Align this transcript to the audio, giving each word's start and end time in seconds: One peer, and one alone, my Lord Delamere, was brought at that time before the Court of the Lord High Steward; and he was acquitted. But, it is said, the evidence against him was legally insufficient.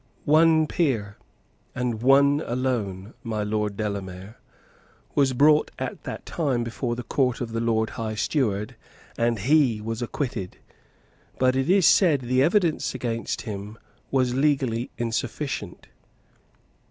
One 0.25 0.65
peer, 0.65 1.19
and 1.75 2.01
one 2.01 2.41
alone, 2.47 3.13
my 3.21 3.43
Lord 3.43 3.77
Delamere, 3.77 4.37
was 5.13 5.33
brought 5.33 5.69
at 5.77 6.05
that 6.05 6.25
time 6.25 6.63
before 6.63 6.95
the 6.95 7.03
Court 7.03 7.39
of 7.39 7.51
the 7.51 7.59
Lord 7.59 7.91
High 7.91 8.15
Steward; 8.15 8.75
and 9.15 9.37
he 9.37 9.79
was 9.79 10.01
acquitted. 10.01 10.57
But, 11.37 11.55
it 11.55 11.69
is 11.69 11.85
said, 11.85 12.21
the 12.21 12.41
evidence 12.41 12.95
against 12.95 13.41
him 13.41 13.77
was 14.09 14.33
legally 14.33 14.89
insufficient. 14.97 15.85